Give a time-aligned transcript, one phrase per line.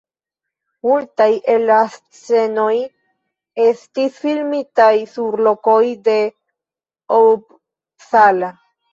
[0.85, 1.25] Multaj
[1.55, 2.71] el la scenoj
[3.65, 6.15] estis filmitaj sur lokoj de
[7.19, 8.51] Uppsala.